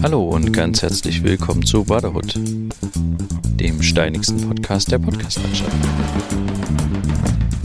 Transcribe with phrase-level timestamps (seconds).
[0.00, 5.76] Hallo und ganz herzlich willkommen zu Brotherhood, dem steinigsten Podcast der Podcastlandschaft.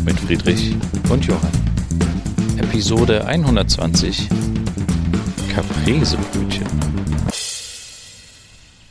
[0.03, 0.75] Mit Friedrich
[1.09, 1.51] und Johann.
[2.57, 4.27] Episode 120
[5.53, 6.67] Capresebrötchen.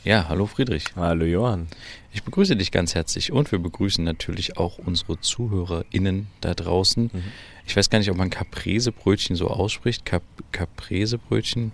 [0.07, 0.85] Ja, hallo Friedrich.
[0.95, 1.67] Hallo Johann.
[2.13, 7.11] Ich begrüße dich ganz herzlich und wir begrüßen natürlich auch unsere ZuhörerInnen da draußen.
[7.11, 7.23] Mhm.
[7.67, 10.05] Ich weiß gar nicht, ob man Capresebrötchen so ausspricht.
[10.05, 10.23] Cap
[10.53, 11.73] Capresebrötchen?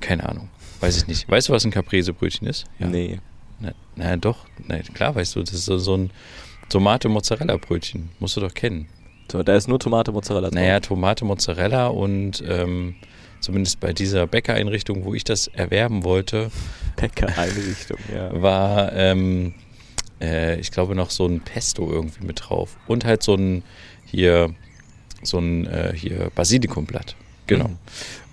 [0.00, 0.50] Keine Ahnung.
[0.82, 1.30] Weiß ich nicht.
[1.30, 2.64] Weißt du, was ein Capresebrötchen ist?
[2.78, 2.86] Ja.
[2.86, 3.20] Nee.
[3.60, 4.46] Na, na doch.
[4.66, 6.10] Na, klar weißt du, das ist so, so ein
[6.68, 8.10] Tomate-Mozzarella-Brötchen.
[8.18, 8.88] Musst du doch kennen.
[9.28, 10.54] Da ist nur Tomate-Mozzarella drauf.
[10.54, 12.96] Naja, Tomate-Mozzarella und ähm,
[13.40, 16.50] zumindest bei dieser Bäckereinrichtung, wo ich das erwerben wollte,
[16.96, 18.30] Bäckereinrichtung, ja.
[18.42, 19.54] war, ähm,
[20.20, 22.76] äh, ich glaube, noch so ein Pesto irgendwie mit drauf.
[22.86, 23.62] Und halt so ein
[24.04, 24.54] hier,
[25.22, 27.16] so ein äh, hier Basilikumblatt.
[27.46, 27.68] Genau.
[27.68, 27.78] Mhm.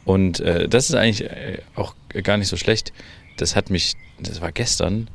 [0.09, 1.93] Und äh, das ist eigentlich äh, auch
[2.23, 2.93] gar nicht so schlecht.
[3.37, 5.07] Das hat mich, das war gestern.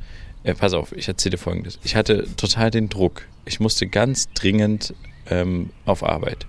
[0.43, 1.79] Äh, pass auf, ich erzähle dir folgendes.
[1.83, 3.23] Ich hatte total den Druck.
[3.43, 4.93] Ich musste ganz dringend
[5.29, 6.47] ähm, auf Arbeit.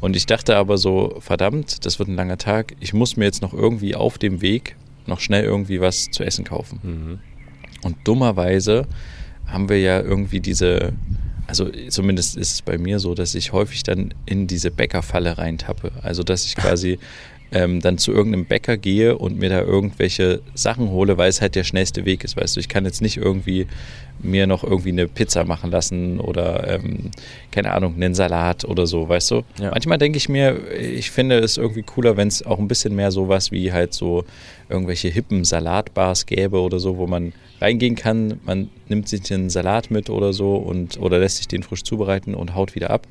[0.00, 2.74] Und ich dachte aber so, verdammt, das wird ein langer Tag.
[2.80, 4.74] Ich muss mir jetzt noch irgendwie auf dem Weg
[5.06, 6.80] noch schnell irgendwie was zu essen kaufen.
[6.82, 7.18] Mhm.
[7.84, 8.88] Und dummerweise
[9.46, 10.92] haben wir ja irgendwie diese,
[11.46, 15.92] also zumindest ist es bei mir so, dass ich häufig dann in diese Bäckerfalle reintappe.
[16.02, 16.98] Also dass ich quasi
[17.56, 21.54] ähm, dann zu irgendeinem Bäcker gehe und mir da irgendwelche Sachen hole, weil es halt
[21.54, 22.60] der schnellste Weg ist, weißt du.
[22.60, 23.66] Ich kann jetzt nicht irgendwie
[24.18, 27.10] mir noch irgendwie eine Pizza machen lassen oder ähm,
[27.50, 29.42] keine Ahnung, einen Salat oder so, weißt du.
[29.58, 29.70] Ja.
[29.70, 33.10] Manchmal denke ich mir, ich finde es irgendwie cooler, wenn es auch ein bisschen mehr
[33.10, 34.24] sowas wie halt so
[34.68, 39.90] irgendwelche hippen Salatbars gäbe oder so, wo man reingehen kann, man nimmt sich den Salat
[39.90, 43.06] mit oder so und oder lässt sich den frisch zubereiten und haut wieder ab.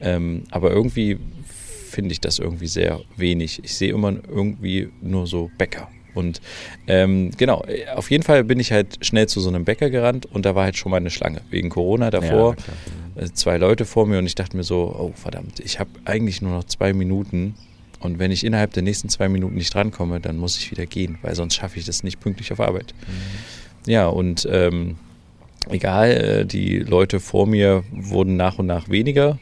[0.00, 1.18] Ähm, aber irgendwie
[1.88, 3.60] finde ich das irgendwie sehr wenig.
[3.64, 5.88] Ich sehe immer irgendwie nur so Bäcker.
[6.14, 6.40] Und
[6.86, 7.64] ähm, genau,
[7.94, 10.64] auf jeden Fall bin ich halt schnell zu so einem Bäcker gerannt und da war
[10.64, 11.42] halt schon mal eine Schlange.
[11.50, 12.56] Wegen Corona davor.
[13.16, 15.90] Ja, äh, zwei Leute vor mir und ich dachte mir so, oh verdammt, ich habe
[16.04, 17.54] eigentlich nur noch zwei Minuten.
[18.00, 21.18] Und wenn ich innerhalb der nächsten zwei Minuten nicht drankomme, dann muss ich wieder gehen,
[21.22, 22.94] weil sonst schaffe ich das nicht pünktlich auf Arbeit.
[23.06, 23.90] Mhm.
[23.90, 24.96] Ja, und ähm,
[25.68, 29.38] egal, äh, die Leute vor mir wurden nach und nach weniger.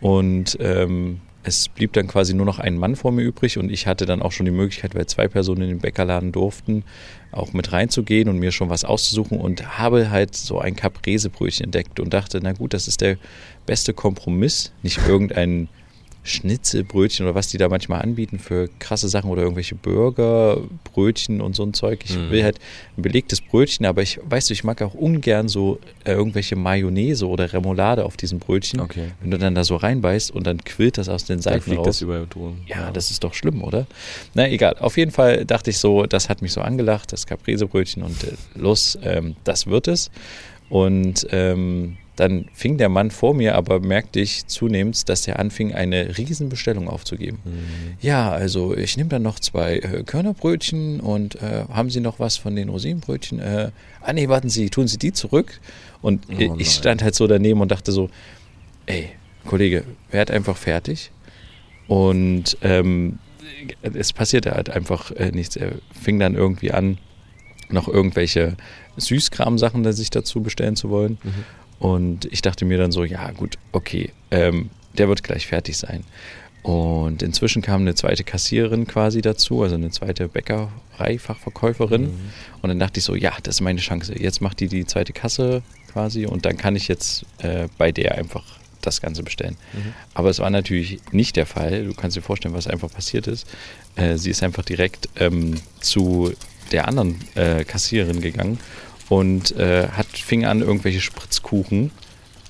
[0.00, 3.86] Und ähm, es blieb dann quasi nur noch ein Mann vor mir übrig und ich
[3.86, 6.84] hatte dann auch schon die Möglichkeit, weil zwei Personen in den Bäckerladen durften,
[7.32, 12.00] auch mit reinzugehen und mir schon was auszusuchen und habe halt so ein Caprese-Brötchen entdeckt
[12.00, 13.18] und dachte, na gut, das ist der
[13.66, 15.68] beste Kompromiss, nicht irgendein
[16.24, 20.58] Schnitzelbrötchen oder was die da manchmal anbieten für krasse Sachen oder irgendwelche Burger,
[20.92, 22.00] Brötchen und so ein Zeug.
[22.04, 22.30] Ich mhm.
[22.30, 22.58] will halt
[22.96, 27.28] ein belegtes Brötchen, aber ich, weißt du, ich mag auch ungern so äh, irgendwelche Mayonnaise
[27.28, 28.80] oder Remoulade auf diesem Brötchen.
[28.80, 29.12] Okay.
[29.20, 31.78] Wenn du dann da so reinbeißt und dann quillt das aus den Seiten dann fliegt
[31.80, 31.86] raus.
[31.86, 32.62] Das über Ton.
[32.66, 33.86] Ja, ja, das ist doch schlimm, oder?
[34.32, 34.76] Na, egal.
[34.78, 38.32] Auf jeden Fall dachte ich so, das hat mich so angelacht, das Caprese-Brötchen und äh,
[38.54, 40.10] los, ähm, das wird es.
[40.70, 45.74] Und ähm, dann fing der Mann vor mir, aber merkte ich zunehmend, dass er anfing,
[45.74, 47.38] eine Riesenbestellung aufzugeben.
[47.44, 47.96] Mhm.
[48.00, 52.36] Ja, also ich nehme dann noch zwei äh, Körnerbrötchen und äh, haben Sie noch was
[52.36, 53.40] von den Rosinenbrötchen?
[53.40, 53.70] Äh,
[54.00, 55.60] ah nee, warten Sie, tun Sie die zurück?
[56.02, 58.10] Und oh ich stand halt so daneben und dachte so,
[58.86, 59.10] ey,
[59.46, 61.10] Kollege, werd einfach fertig.
[61.88, 63.18] Und ähm,
[63.82, 65.56] es passierte halt einfach äh, nichts.
[65.56, 66.98] Er fing dann irgendwie an,
[67.70, 68.56] noch irgendwelche
[68.96, 71.18] Süßkram-Sachen sich dazu bestellen zu wollen.
[71.22, 71.44] Mhm.
[71.84, 76.02] Und ich dachte mir dann so, ja gut, okay, ähm, der wird gleich fertig sein.
[76.62, 82.04] Und inzwischen kam eine zweite Kassiererin quasi dazu, also eine zweite Bäckerei-Fachverkäuferin.
[82.04, 82.32] Mhm.
[82.62, 84.18] Und dann dachte ich so, ja, das ist meine Chance.
[84.18, 85.60] Jetzt macht die die zweite Kasse
[85.92, 88.44] quasi und dann kann ich jetzt äh, bei der einfach
[88.80, 89.58] das Ganze bestellen.
[89.74, 89.92] Mhm.
[90.14, 91.84] Aber es war natürlich nicht der Fall.
[91.84, 93.46] Du kannst dir vorstellen, was einfach passiert ist.
[93.96, 96.32] Äh, sie ist einfach direkt ähm, zu
[96.72, 98.58] der anderen äh, Kassiererin gegangen
[99.08, 101.90] und äh, hat, fing an, irgendwelche Spritzkuchen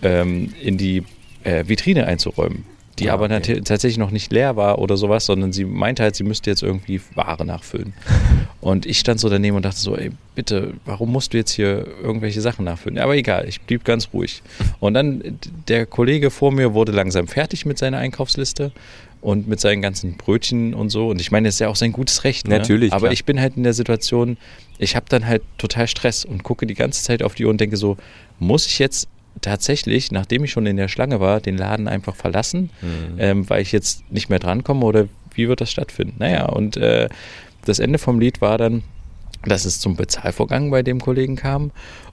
[0.02, 1.04] ähm, in die
[1.42, 2.64] äh, Vitrine einzuräumen.
[2.98, 3.60] Die ah, aber okay.
[3.60, 7.00] tatsächlich noch nicht leer war oder sowas, sondern sie meinte halt, sie müsste jetzt irgendwie
[7.14, 7.92] Ware nachfüllen.
[8.60, 11.86] Und ich stand so daneben und dachte so, ey, bitte, warum musst du jetzt hier
[12.02, 12.98] irgendwelche Sachen nachfüllen?
[12.98, 14.42] Aber egal, ich blieb ganz ruhig.
[14.80, 15.38] Und dann,
[15.68, 18.72] der Kollege vor mir wurde langsam fertig mit seiner Einkaufsliste
[19.24, 21.08] und mit seinen ganzen Brötchen und so.
[21.08, 22.46] Und ich meine, das ist ja auch sein gutes Recht.
[22.46, 22.58] Ne?
[22.58, 22.92] Natürlich.
[22.92, 23.12] Aber klar.
[23.12, 24.36] ich bin halt in der Situation,
[24.78, 27.58] ich habe dann halt total Stress und gucke die ganze Zeit auf die Uhr und
[27.58, 27.96] denke so,
[28.38, 29.08] muss ich jetzt
[29.40, 33.16] tatsächlich, nachdem ich schon in der Schlange war, den Laden einfach verlassen, mhm.
[33.18, 36.16] ähm, weil ich jetzt nicht mehr drankomme oder wie wird das stattfinden?
[36.18, 37.08] Naja, und äh,
[37.64, 38.82] das Ende vom Lied war dann,
[39.46, 41.70] dass es zum Bezahlvorgang bei dem Kollegen kam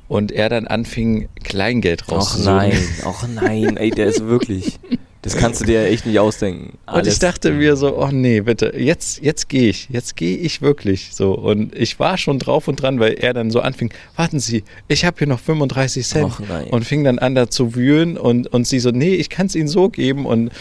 [0.08, 2.48] und er dann anfing, Kleingeld rauszusuchen.
[2.48, 4.80] Ach nein, ach nein, ey, der ist wirklich.
[5.23, 6.79] Das kannst du dir echt nicht ausdenken.
[6.88, 7.07] Alles.
[7.07, 10.63] Und ich dachte mir so, oh nee, bitte, jetzt, jetzt gehe ich, jetzt gehe ich
[10.63, 11.33] wirklich so.
[11.33, 15.06] Und ich war schon drauf und dran, weil er dann so anfing, warten Sie, ich
[15.06, 16.33] habe hier noch 35 Cent.
[16.71, 19.56] Und fing dann an da zu wühlen und, und sie so, nee, ich kann es
[19.56, 20.25] Ihnen so geben.
[20.25, 20.51] Und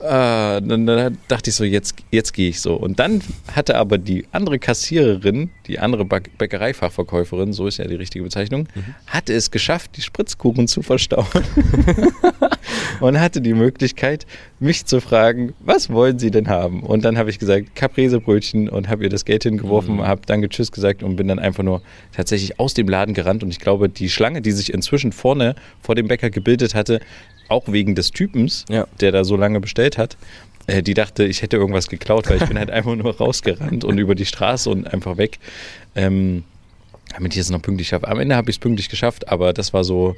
[0.00, 2.74] äh, dann, dann, dachte ich so, jetzt, jetzt gehe ich so.
[2.74, 3.20] Und dann
[3.54, 8.94] hatte aber die andere Kassiererin, die andere Bäckereifachverkäuferin, so ist ja die richtige Bezeichnung, mhm.
[9.06, 11.26] hatte es geschafft, die Spritzkuchen zu verstauen.
[13.00, 14.26] und hatte die Möglichkeit,
[14.58, 16.82] mich zu fragen, was wollen Sie denn haben?
[16.82, 20.06] Und dann habe ich gesagt, Capresebrötchen und habe ihr das Geld hingeworfen, mhm.
[20.06, 21.82] habe dann Tschüss gesagt und bin dann einfach nur
[22.12, 23.42] tatsächlich aus dem Laden gerannt.
[23.42, 27.00] Und ich glaube, die Schlange, die sich inzwischen vorne vor dem Bäcker gebildet hatte,
[27.50, 28.86] auch wegen des Typens, ja.
[29.00, 30.16] der da so lange bestellt hat,
[30.66, 33.98] äh, die dachte, ich hätte irgendwas geklaut, weil ich bin halt einfach nur rausgerannt und
[33.98, 35.38] über die Straße und einfach weg.
[35.94, 36.44] Ähm,
[37.12, 38.06] damit ich es noch pünktlich schaffe.
[38.06, 40.14] Am Ende habe ich es pünktlich geschafft, aber das war so.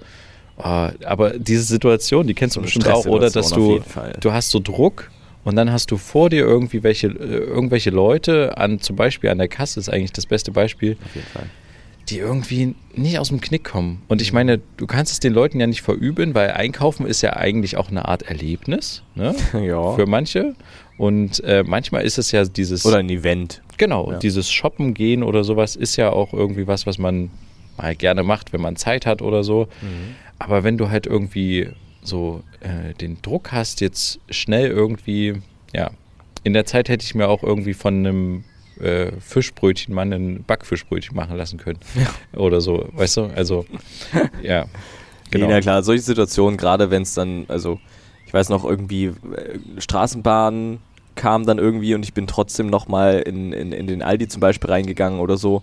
[0.58, 3.30] Oh, aber diese Situation, die kennst so du bestimmt auch, oder?
[3.30, 3.80] Dass du,
[4.20, 5.10] du hast so Druck
[5.44, 9.38] und dann hast du vor dir irgendwie welche, äh, irgendwelche Leute an, zum Beispiel an
[9.38, 10.98] der Kasse ist eigentlich das beste Beispiel.
[11.02, 11.46] Auf jeden Fall
[12.08, 14.02] die irgendwie nicht aus dem Knick kommen.
[14.08, 17.36] Und ich meine, du kannst es den Leuten ja nicht verübeln, weil Einkaufen ist ja
[17.36, 19.34] eigentlich auch eine Art Erlebnis ne?
[19.52, 19.94] ja.
[19.94, 20.54] für manche.
[20.98, 22.84] Und äh, manchmal ist es ja dieses.
[22.84, 23.62] Oder ein Event.
[23.78, 24.18] Genau, ja.
[24.18, 27.30] dieses Shoppen gehen oder sowas ist ja auch irgendwie was, was man
[27.76, 29.68] mal gerne macht, wenn man Zeit hat oder so.
[29.80, 30.14] Mhm.
[30.38, 31.68] Aber wenn du halt irgendwie
[32.02, 35.40] so äh, den Druck hast, jetzt schnell irgendwie,
[35.72, 35.90] ja,
[36.44, 38.44] in der Zeit hätte ich mir auch irgendwie von einem
[38.82, 41.78] äh, Fischbrötchen mal ein Backfischbrötchen machen lassen können.
[41.94, 42.38] Ja.
[42.38, 43.22] Oder so, weißt du?
[43.34, 43.64] Also,
[44.42, 44.66] ja.
[45.30, 45.46] Genau.
[45.46, 47.80] Nee, na klar, solche Situationen, gerade wenn es dann, also
[48.26, 50.78] ich weiß noch, irgendwie äh, Straßenbahn
[51.14, 54.70] kam dann irgendwie und ich bin trotzdem nochmal in, in, in den Aldi zum Beispiel
[54.70, 55.62] reingegangen oder so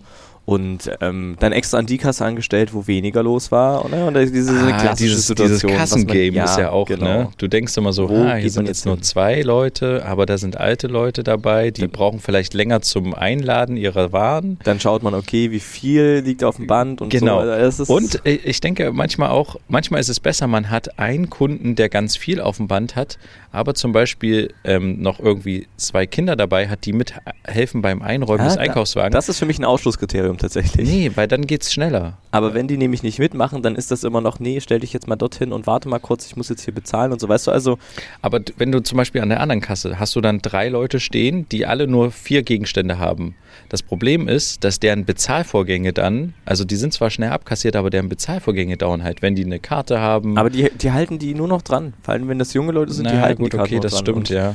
[0.50, 3.84] und ähm, dann extra an die Kasse angestellt, wo weniger los war.
[3.84, 4.08] Oder?
[4.08, 5.70] Und diese ah, klassische dieses, Situation.
[5.70, 7.04] Dieses Kassengame ja, ist ja auch, genau.
[7.04, 7.28] ne?
[7.38, 10.88] Du denkst immer so, ah, hier sind jetzt nur zwei Leute, aber da sind alte
[10.88, 14.58] Leute dabei, die dann brauchen vielleicht länger zum Einladen ihrer Waren.
[14.64, 17.44] Dann schaut man, okay, wie viel liegt auf dem Band und genau.
[17.44, 17.50] so.
[17.50, 21.88] Also und ich denke manchmal auch, manchmal ist es besser, man hat einen Kunden, der
[21.88, 23.18] ganz viel auf dem Band hat,
[23.52, 28.48] aber zum Beispiel ähm, noch irgendwie zwei Kinder dabei hat, die mithelfen beim Einräumen ah,
[28.48, 29.12] des Einkaufswagens.
[29.12, 30.88] Das ist für mich ein Ausschlusskriterium tatsächlich.
[30.88, 32.18] Nee, weil dann geht es schneller.
[32.32, 35.06] Aber wenn die nämlich nicht mitmachen, dann ist das immer noch, nee, stell dich jetzt
[35.08, 37.50] mal dorthin und warte mal kurz, ich muss jetzt hier bezahlen und so, weißt du,
[37.50, 37.78] also.
[38.22, 41.48] Aber wenn du zum Beispiel an der anderen Kasse hast du dann drei Leute stehen,
[41.50, 43.34] die alle nur vier Gegenstände haben.
[43.68, 48.08] Das Problem ist, dass deren Bezahlvorgänge dann, also die sind zwar schnell abkassiert, aber deren
[48.08, 50.38] Bezahlvorgänge dauern halt, wenn die eine Karte haben.
[50.38, 51.94] Aber die, die halten die nur noch dran.
[52.02, 53.92] Vor allem, wenn das junge Leute sind, naja, die halten gut, die Karte okay, das
[53.92, 54.02] dran.
[54.02, 54.54] stimmt, ja.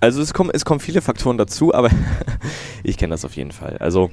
[0.00, 1.88] Also es kommen, es kommen viele Faktoren dazu, aber
[2.82, 3.76] ich kenne das auf jeden Fall.
[3.78, 4.10] Also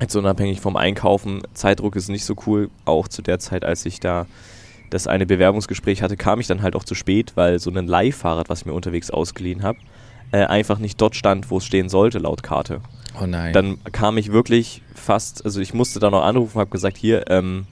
[0.00, 2.70] Jetzt unabhängig vom Einkaufen, Zeitdruck ist nicht so cool.
[2.86, 4.26] Auch zu der Zeit, als ich da
[4.88, 8.48] das eine Bewerbungsgespräch hatte, kam ich dann halt auch zu spät, weil so ein Leihfahrrad,
[8.48, 9.78] was ich mir unterwegs ausgeliehen habe,
[10.32, 12.80] äh, einfach nicht dort stand, wo es stehen sollte, laut Karte.
[13.20, 13.52] Oh nein.
[13.52, 17.66] Dann kam ich wirklich fast, also ich musste da noch anrufen, habe gesagt, hier, ähm,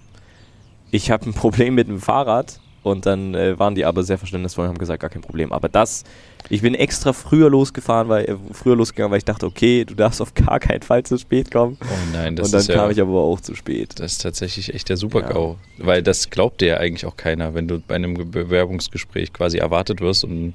[0.90, 4.64] ich habe ein Problem mit dem Fahrrad und dann äh, waren die aber sehr verständnisvoll
[4.64, 5.52] und haben gesagt, gar kein Problem.
[5.52, 6.04] Aber das,
[6.48, 10.22] ich bin extra früher losgefahren, weil äh, früher losgegangen, weil ich dachte, okay, du darfst
[10.22, 11.76] auf gar keinen Fall zu spät kommen.
[11.82, 13.98] Oh nein, das Und dann ist kam ja, ich aber auch zu spät.
[13.98, 15.56] Das ist tatsächlich echt der Super-GAU.
[15.78, 15.86] Ja.
[15.86, 20.00] Weil das glaubt dir ja eigentlich auch keiner, wenn du bei einem Bewerbungsgespräch quasi erwartet
[20.00, 20.54] wirst und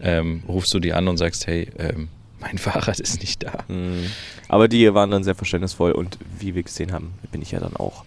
[0.00, 2.08] ähm, rufst du die an und sagst, hey, ähm,
[2.40, 3.64] mein Fahrrad ist nicht da.
[3.68, 4.06] Mhm.
[4.48, 7.76] Aber die waren dann sehr verständnisvoll und wie wir gesehen haben, bin ich ja dann
[7.76, 8.04] auch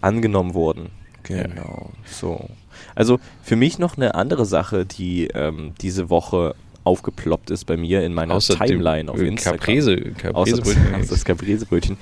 [0.00, 0.90] angenommen worden.
[1.24, 1.90] Genau.
[2.06, 2.48] So.
[2.94, 8.02] Also für mich noch eine andere Sache, die ähm, diese Woche aufgeploppt ist bei mir
[8.04, 9.60] in meiner Außer Timeline auf Instagram.
[9.60, 10.92] Caprese, Capresebrötchen.
[10.98, 11.96] Das, das Capresebrötchen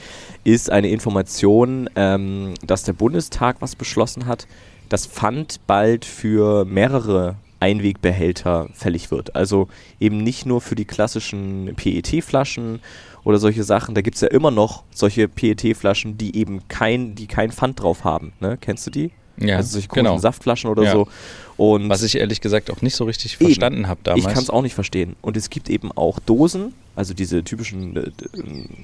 [0.44, 4.46] ist eine Information, ähm, dass der Bundestag was beschlossen hat.
[4.88, 9.34] Das Pfand bald für mehrere Einwegbehälter fällig wird.
[9.34, 9.68] Also
[10.00, 12.80] eben nicht nur für die klassischen PET-Flaschen
[13.24, 13.94] oder solche Sachen.
[13.94, 18.04] Da gibt es ja immer noch solche PET-Flaschen, die eben kein, die kein Pfand drauf
[18.04, 18.32] haben.
[18.40, 18.56] Ne?
[18.60, 19.10] Kennst du die?
[19.40, 20.18] Ja, also solche genau.
[20.18, 20.92] Saftflaschen oder ja.
[20.92, 21.08] so.
[21.56, 24.24] Und Was ich ehrlich gesagt auch nicht so richtig eben, verstanden habe damals.
[24.24, 25.16] Ich kann es auch nicht verstehen.
[25.22, 28.10] Und es gibt eben auch Dosen, also diese typischen, äh,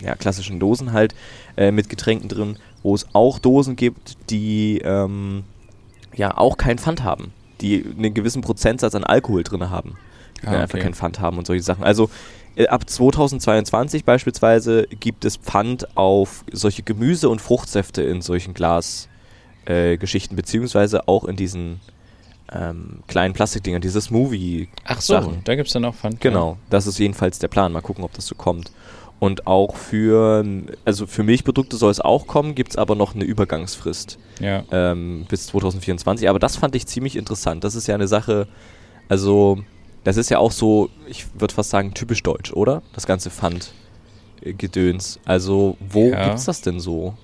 [0.04, 1.14] ja, klassischen Dosen halt,
[1.56, 5.44] äh, mit Getränken drin, wo es auch Dosen gibt, die ähm,
[6.16, 9.96] ja auch kein Pfand haben, die einen gewissen Prozentsatz an Alkohol drin haben.
[10.42, 10.62] Die ah, okay.
[10.62, 11.84] einfach kein Pfand haben und solche Sachen.
[11.84, 12.10] Also
[12.56, 19.08] äh, ab 2022 beispielsweise gibt es Pfand auf solche Gemüse- und Fruchtsäfte in solchen Glas.
[19.66, 21.80] Äh, Geschichten, beziehungsweise auch in diesen
[22.52, 24.68] ähm, kleinen Plastikdingern, diese Smoothie.
[24.84, 25.40] Ach so, Sachen.
[25.44, 26.20] da gibt es dann auch Pfand.
[26.20, 27.72] Genau, das ist jedenfalls der Plan.
[27.72, 28.70] Mal gucken, ob das so kommt.
[29.20, 30.44] Und auch für,
[30.84, 34.64] also für Milchprodukte soll es auch kommen, gibt es aber noch eine Übergangsfrist ja.
[34.70, 36.28] ähm, bis 2024.
[36.28, 37.64] Aber das fand ich ziemlich interessant.
[37.64, 38.46] Das ist ja eine Sache,
[39.08, 39.60] Also,
[40.02, 42.82] das ist ja auch so, ich würde fast sagen, typisch deutsch, oder?
[42.92, 45.20] Das ganze Pfand-Gedöns.
[45.24, 46.26] Also, wo Ja.
[46.28, 47.14] gibt's das denn so?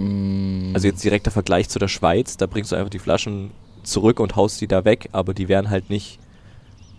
[0.00, 3.50] Mm, Also jetzt direkter Vergleich zu der Schweiz, da bringst du einfach die Flaschen
[3.82, 6.18] zurück und haust die da weg, aber die wären halt nicht,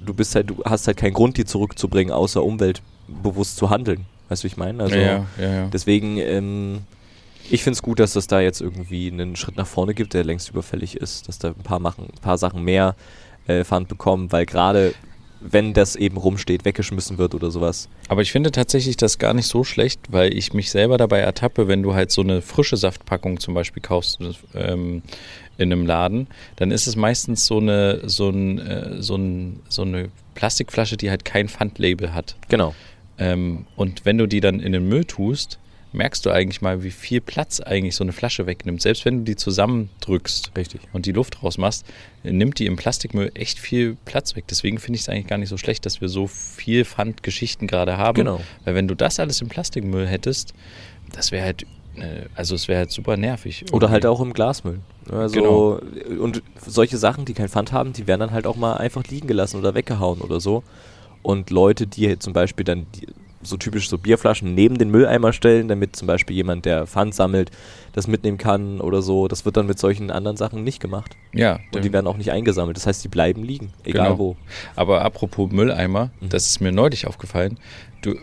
[0.05, 4.05] du bist halt, du hast halt keinen Grund, die zurückzubringen, außer umweltbewusst zu handeln.
[4.29, 4.83] Weißt du, wie ich meine?
[4.83, 5.67] Also ja, ja, ja.
[5.67, 6.81] deswegen, ähm,
[7.49, 10.23] ich finde es gut, dass es da jetzt irgendwie einen Schritt nach vorne gibt, der
[10.23, 12.95] längst überfällig ist, dass da ein paar, machen, ein paar Sachen mehr
[13.47, 14.93] äh, Pfand bekommen, weil gerade
[15.41, 17.89] wenn das eben rumsteht, weggeschmissen wird oder sowas.
[18.07, 21.67] Aber ich finde tatsächlich das gar nicht so schlecht, weil ich mich selber dabei ertappe,
[21.67, 24.19] wenn du halt so eine frische Saftpackung zum Beispiel kaufst
[24.53, 25.01] ähm,
[25.57, 29.81] in einem Laden, dann ist es meistens so eine, so, ein, äh, so, ein, so
[29.81, 32.35] eine Plastikflasche, die halt kein Pfandlabel hat.
[32.47, 32.75] Genau.
[33.17, 35.59] Ähm, und wenn du die dann in den Müll tust,
[35.93, 38.81] merkst du eigentlich mal, wie viel Platz eigentlich so eine Flasche wegnimmt.
[38.81, 40.81] Selbst wenn du die zusammendrückst Richtig.
[40.93, 41.85] und die Luft rausmachst,
[42.23, 44.45] nimmt die im Plastikmüll echt viel Platz weg.
[44.49, 47.97] Deswegen finde ich es eigentlich gar nicht so schlecht, dass wir so viel Pfandgeschichten gerade
[47.97, 48.15] haben.
[48.15, 48.41] Genau.
[48.63, 50.53] Weil wenn du das alles im Plastikmüll hättest,
[51.11, 51.63] das wäre halt,
[51.95, 53.65] äh, also es wäre halt super nervig.
[53.71, 54.17] Oder halt irgendwie.
[54.17, 54.79] auch im Glasmüll.
[55.09, 55.81] Also, Genau.
[56.21, 59.27] Und solche Sachen, die kein Pfand haben, die werden dann halt auch mal einfach liegen
[59.27, 60.63] gelassen oder weggehauen oder so.
[61.23, 63.07] Und Leute, die zum Beispiel dann die,
[63.43, 67.51] so typisch so Bierflaschen neben den Mülleimer stellen, damit zum Beispiel jemand, der Pfand sammelt,
[67.93, 71.15] das mitnehmen kann oder so, das wird dann mit solchen anderen Sachen nicht gemacht.
[71.33, 72.77] Ja, Und die werden auch nicht eingesammelt.
[72.77, 74.17] Das heißt, die bleiben liegen, egal Genau.
[74.19, 74.35] wo.
[74.75, 76.29] Aber apropos Mülleimer, Mhm.
[76.29, 77.57] das ist mir neulich aufgefallen.
[78.01, 78.15] Du,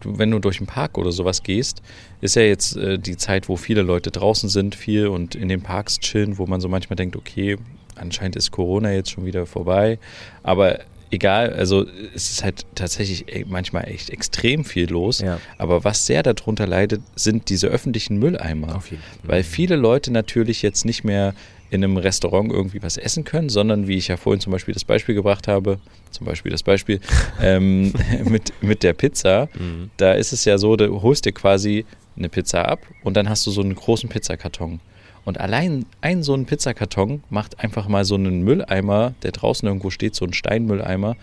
[0.00, 1.82] du, wenn du durch den Park oder sowas gehst,
[2.20, 5.62] ist ja jetzt äh, die Zeit, wo viele Leute draußen sind, viel und in den
[5.62, 7.56] Parks chillen, wo man so manchmal denkt, okay,
[7.94, 9.98] anscheinend ist Corona jetzt schon wieder vorbei.
[10.42, 10.80] Aber
[11.12, 15.20] egal, also es ist halt tatsächlich manchmal echt extrem viel los.
[15.20, 15.38] Ja.
[15.58, 18.82] Aber was sehr darunter leidet, sind diese öffentlichen Mülleimer.
[19.22, 21.34] Weil viele Leute natürlich jetzt nicht mehr
[21.70, 24.84] in einem Restaurant irgendwie was essen können, sondern wie ich ja vorhin zum Beispiel das
[24.84, 25.78] Beispiel gebracht habe,
[26.10, 27.00] zum Beispiel das Beispiel
[27.40, 27.94] ähm,
[28.28, 29.90] mit, mit der Pizza, Mhm.
[29.96, 33.46] da ist es ja so, du holst dir quasi eine Pizza ab und dann hast
[33.46, 34.80] du so einen großen Pizzakarton.
[35.24, 39.90] Und allein ein so ein Pizzakarton macht einfach mal so einen Mülleimer, der draußen irgendwo
[39.90, 41.16] steht, so ein Steinmülleimer,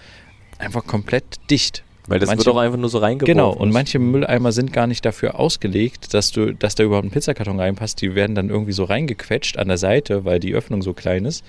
[0.58, 1.84] einfach komplett dicht.
[2.08, 3.32] Weil das Manche- wird auch einfach nur so reingeworfen.
[3.36, 7.12] Genau, und manche Mülleimer sind gar nicht dafür ausgelegt, dass du, dass da überhaupt ein
[7.12, 8.01] Pizzakarton reinpasst.
[8.01, 11.44] Die werden dann irgendwie so reingequetscht an der Seite, weil die Öffnung so klein ist.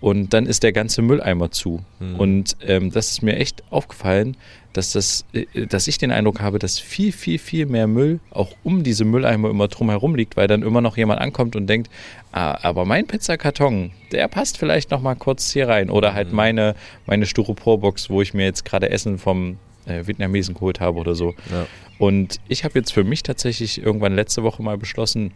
[0.00, 1.82] Und dann ist der ganze Mülleimer zu.
[1.98, 2.16] Mhm.
[2.16, 4.36] Und ähm, das ist mir echt aufgefallen,
[4.74, 8.52] dass das, äh, dass ich den Eindruck habe, dass viel, viel, viel mehr Müll auch
[8.64, 11.90] um diese Mülleimer immer drumherum liegt, weil dann immer noch jemand ankommt und denkt,
[12.32, 15.88] ah, aber mein Pizzakarton, der passt vielleicht noch mal kurz hier rein.
[15.88, 16.36] Oder halt Mhm.
[16.36, 16.74] meine,
[17.06, 21.34] meine Styroporbox, wo ich mir jetzt gerade Essen vom äh, Vietnamesen geholt habe oder so.
[21.50, 21.66] Ja.
[21.98, 25.30] Und ich habe jetzt für mich tatsächlich irgendwann letzte Woche mal beschlossen,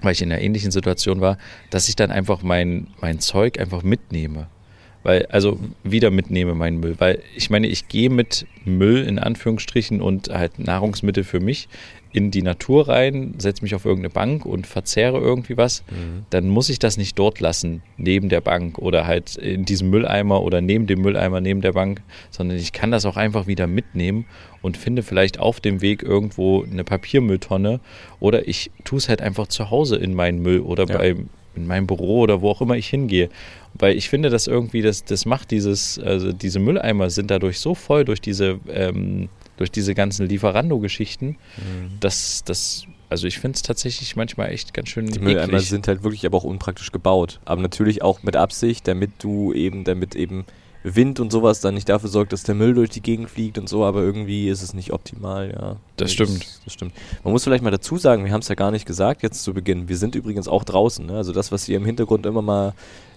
[0.00, 1.38] weil ich in einer ähnlichen Situation war,
[1.70, 4.48] dass ich dann einfach mein, mein Zeug einfach mitnehme.
[5.04, 6.94] Weil, also wieder mitnehme meinen Müll.
[6.98, 11.68] Weil ich meine, ich gehe mit Müll in Anführungsstrichen und halt Nahrungsmittel für mich
[12.14, 16.26] in die Natur rein, setze mich auf irgendeine Bank und verzehre irgendwie was, Mhm.
[16.28, 20.42] dann muss ich das nicht dort lassen, neben der Bank oder halt in diesem Mülleimer
[20.42, 24.26] oder neben dem Mülleimer neben der Bank, sondern ich kann das auch einfach wieder mitnehmen
[24.60, 27.80] und finde vielleicht auf dem Weg irgendwo eine Papiermülltonne
[28.20, 30.98] oder ich tue es halt einfach zu Hause in meinen Müll oder Ja.
[30.98, 31.16] bei
[31.54, 33.28] in meinem Büro oder wo auch immer ich hingehe.
[33.74, 37.74] Weil ich finde, dass irgendwie, das, das macht dieses, also diese Mülleimer sind dadurch so
[37.74, 42.00] voll durch diese, ähm, durch diese ganzen Lieferando-Geschichten, Mhm.
[42.00, 46.02] dass das, also ich finde es tatsächlich manchmal echt ganz schön Die Mülleimer sind halt
[46.02, 47.40] wirklich aber auch unpraktisch gebaut.
[47.44, 50.44] Aber natürlich auch mit Absicht, damit du eben, damit eben
[50.84, 53.68] Wind und sowas dann nicht dafür sorgt, dass der Müll durch die Gegend fliegt und
[53.68, 55.76] so, aber irgendwie ist es nicht optimal, ja.
[55.96, 56.46] Das stimmt.
[56.64, 56.92] Das, stimmt.
[57.22, 59.54] Man muss vielleicht mal dazu sagen, wir haben es ja gar nicht gesagt jetzt zu
[59.54, 61.06] Beginn, wir sind übrigens auch draußen.
[61.06, 61.16] Ne?
[61.16, 62.74] Also das, was ihr im Hintergrund immer mal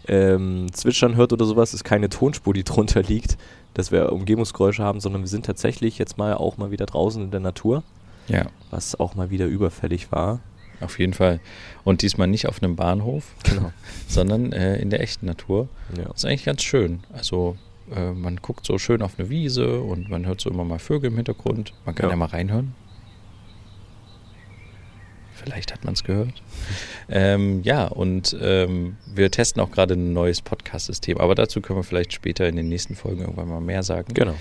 [0.08, 3.38] ähm, zwitschern hört oder sowas, ist keine Tonspur, die drunter liegt,
[3.74, 7.32] dass wir Umgebungsgeräusche haben, sondern wir sind tatsächlich jetzt mal auch mal wieder draußen in
[7.32, 7.84] der Natur,
[8.28, 10.40] Ja, was auch mal wieder überfällig war.
[10.82, 11.40] Auf jeden Fall.
[11.84, 13.72] Und diesmal nicht auf einem Bahnhof, Genau.
[14.08, 15.68] sondern äh, in der echten Natur.
[15.98, 16.06] Ja.
[16.06, 17.02] Das ist eigentlich ganz schön.
[17.14, 17.58] Also
[17.96, 21.10] äh, man guckt so schön auf eine Wiese und man hört so immer mal Vögel
[21.12, 21.74] im Hintergrund.
[21.86, 22.16] Man kann ja, Ja.
[22.18, 22.74] mal reinhören.
[25.34, 26.42] Vielleicht hat man es gehört.
[27.10, 31.84] ähm, ja, und ähm, wir testen auch gerade ein neues Podcast-System, aber dazu können wir
[31.84, 34.14] vielleicht später in den nächsten Folgen irgendwann mal mehr sagen.
[34.14, 34.34] Genau.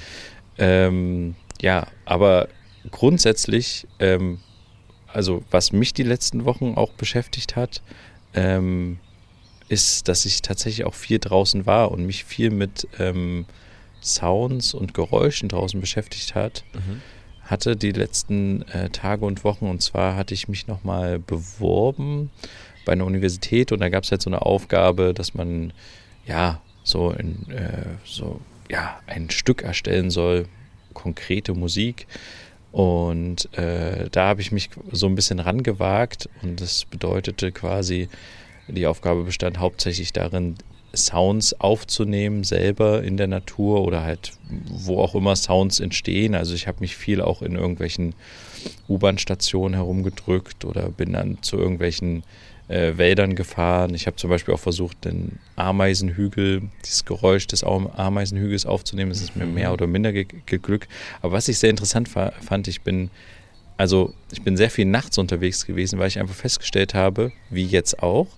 [0.56, 2.48] Ähm, ja, aber
[2.90, 4.38] grundsätzlich, ähm,
[5.14, 7.82] also was mich die letzten Wochen auch beschäftigt hat,
[8.34, 8.98] ähm,
[9.68, 13.46] ist, dass ich tatsächlich auch viel draußen war und mich viel mit ähm,
[14.02, 17.00] Sounds und Geräuschen draußen beschäftigt hat, Mhm.
[17.42, 19.66] hatte die letzten äh, Tage und Wochen.
[19.66, 22.30] Und zwar hatte ich mich nochmal beworben
[22.84, 25.72] bei einer Universität und da gab es halt so eine Aufgabe, dass man
[26.26, 28.40] ja so in äh, so
[28.70, 30.46] ja, ein Stück erstellen soll,
[30.92, 32.06] konkrete Musik.
[32.74, 38.08] Und äh, da habe ich mich so ein bisschen rangewagt und das bedeutete quasi,
[38.66, 40.56] die Aufgabe bestand hauptsächlich darin,
[40.92, 44.32] Sounds aufzunehmen, selber in der Natur oder halt
[44.68, 46.34] wo auch immer Sounds entstehen.
[46.34, 48.16] Also ich habe mich viel auch in irgendwelchen
[48.88, 52.24] U-Bahn-Stationen herumgedrückt oder bin dann zu irgendwelchen
[52.68, 53.94] äh, Wäldern gefahren.
[53.94, 59.10] Ich habe zum Beispiel auch versucht, den Ameisenhügel, dieses Geräusch des Ameisenhügels aufzunehmen.
[59.10, 60.88] Das ist mir mehr oder minder ge geglückt.
[61.22, 63.10] Aber was ich sehr interessant fand, ich bin
[63.76, 68.02] also ich bin sehr viel nachts unterwegs gewesen, weil ich einfach festgestellt habe, wie jetzt
[68.02, 68.28] auch,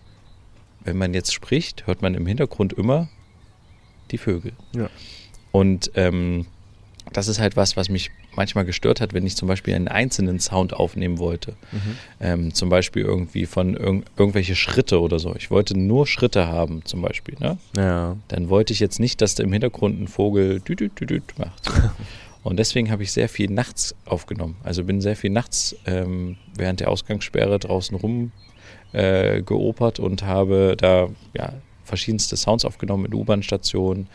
[0.85, 3.09] wenn man jetzt spricht, hört man im Hintergrund immer
[4.11, 4.53] die Vögel.
[4.75, 4.89] Ja.
[5.53, 6.47] Und ähm,
[7.13, 10.41] das ist halt was, was mich manchmal gestört hat, wenn ich zum Beispiel einen einzelnen
[10.41, 11.53] Sound aufnehmen wollte.
[11.73, 11.97] Mhm.
[12.21, 15.35] Ähm, zum Beispiel irgendwie von irg irgendwelche Schritte oder so.
[15.37, 17.37] Ich wollte nur Schritte haben, zum Beispiel.
[17.39, 17.59] Ne?
[17.77, 18.17] Ja.
[18.29, 21.71] Dann wollte ich jetzt nicht, dass da im Hintergrund ein Vogel düt, düt, düt macht.
[22.43, 24.57] Und deswegen habe ich sehr viel nachts aufgenommen.
[24.63, 28.31] Also bin sehr viel nachts ähm, während der Ausgangssperre draußen rum
[28.93, 34.07] äh, geopert und habe da ja, verschiedenste Sounds aufgenommen in U-Bahn-Stationen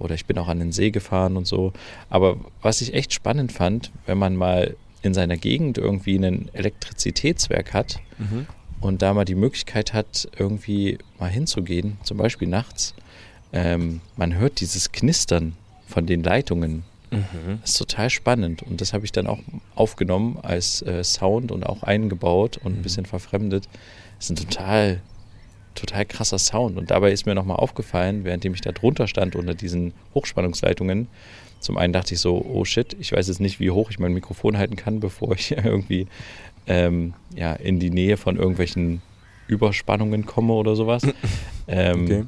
[0.00, 1.72] oder ich bin auch an den See gefahren und so.
[2.08, 7.72] Aber was ich echt spannend fand, wenn man mal in seiner Gegend irgendwie ein Elektrizitätswerk
[7.72, 8.46] hat mhm.
[8.80, 12.94] und da mal die Möglichkeit hat, irgendwie mal hinzugehen, zum Beispiel nachts,
[13.52, 15.54] ähm, man hört dieses Knistern
[15.86, 16.84] von den Leitungen.
[17.10, 17.58] Mhm.
[17.62, 19.40] Das ist total spannend und das habe ich dann auch
[19.74, 22.78] aufgenommen als äh, Sound und auch eingebaut und mhm.
[22.78, 23.68] ein bisschen verfremdet.
[24.16, 25.00] Das ist ein total
[25.74, 26.76] total krasser Sound.
[26.76, 31.08] Und dabei ist mir nochmal aufgefallen, währenddem ich da drunter stand unter diesen Hochspannungsleitungen,
[31.60, 34.14] zum einen dachte ich so, oh shit, ich weiß jetzt nicht, wie hoch ich mein
[34.14, 36.06] Mikrofon halten kann, bevor ich irgendwie
[36.66, 39.02] ähm, ja, in die Nähe von irgendwelchen
[39.46, 41.02] Überspannungen komme oder sowas.
[41.68, 42.24] ähm, okay.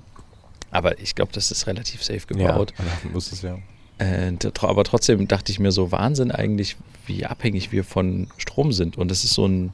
[0.70, 2.72] Aber ich glaube, das ist relativ safe gebaut.
[2.78, 3.58] Ja, muss es ja.
[3.98, 8.96] Äh, aber trotzdem dachte ich mir so Wahnsinn eigentlich, wie abhängig wir von Strom sind.
[8.96, 9.72] Und das ist so ein,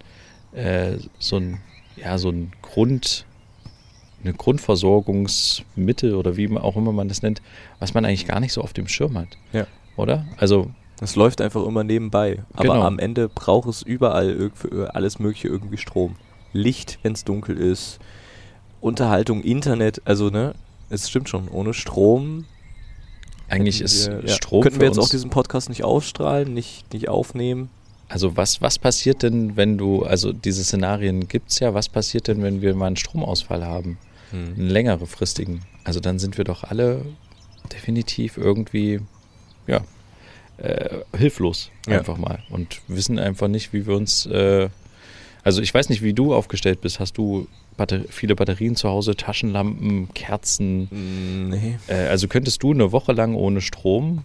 [0.52, 1.60] äh, so ein,
[1.96, 3.26] ja, so ein Grund,
[4.22, 7.40] eine Grundversorgungsmittel oder wie auch immer man das nennt,
[7.78, 9.28] was man eigentlich gar nicht so auf dem Schirm hat.
[9.52, 9.66] Ja.
[9.96, 10.26] Oder?
[10.36, 10.70] Also.
[11.00, 12.42] Es läuft einfach immer nebenbei.
[12.54, 12.82] Aber genau.
[12.82, 14.50] am Ende braucht es überall
[14.92, 16.16] alles Mögliche irgendwie Strom.
[16.52, 18.00] Licht, wenn es dunkel ist.
[18.80, 20.54] Unterhaltung, Internet, also ne,
[20.90, 22.46] es stimmt schon, ohne Strom.
[23.48, 24.62] Eigentlich ist wir, Strom.
[24.62, 27.70] Könnten wir jetzt auch diesen Podcast nicht ausstrahlen, nicht, nicht aufnehmen?
[28.08, 32.28] Also was, was passiert denn, wenn du, also diese Szenarien gibt es ja, was passiert
[32.28, 33.98] denn, wenn wir mal einen Stromausfall haben?
[34.30, 34.54] Hm.
[34.56, 35.62] einen längeren fristigen.
[35.84, 37.04] Also dann sind wir doch alle
[37.72, 39.00] definitiv irgendwie,
[39.66, 39.80] ja,
[40.58, 41.98] äh, hilflos ja.
[41.98, 44.68] einfach mal und wissen einfach nicht, wie wir uns, äh,
[45.44, 47.00] also ich weiß nicht, wie du aufgestellt bist.
[47.00, 50.88] Hast du Batter viele Batterien zu Hause, Taschenlampen, Kerzen?
[51.50, 51.78] Nee.
[51.86, 54.24] Äh, also könntest du eine Woche lang ohne Strom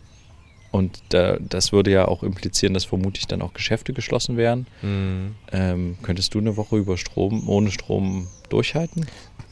[0.73, 4.65] und da, das würde ja auch implizieren, dass vermutlich dann auch Geschäfte geschlossen wären.
[4.81, 5.35] Mhm.
[5.51, 9.05] Ähm, könntest du eine Woche über Strom, ohne Strom durchhalten?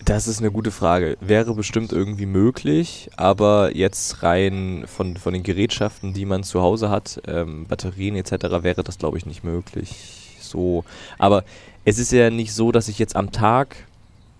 [0.04, 1.18] Das ist eine gute Frage.
[1.22, 6.90] Wäre bestimmt irgendwie möglich, aber jetzt rein von, von den Gerätschaften, die man zu Hause
[6.90, 10.38] hat, ähm, Batterien etc., wäre das, glaube ich, nicht möglich.
[10.40, 10.86] So.
[11.20, 11.44] Aber
[11.86, 13.76] es ist ja nicht so, dass ich jetzt am Tag